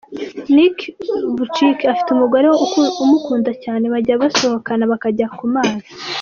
Nick 0.55 0.77
Vujicic 1.35 1.79
afite 1.93 2.09
umugore 2.11 2.45
umukunda 3.05 3.51
cyane, 3.63 3.85
bajya 3.93 4.21
basohoka 4.21 4.69
bakajya 4.91 5.27
ku 5.37 5.45
mazi. 5.53 5.87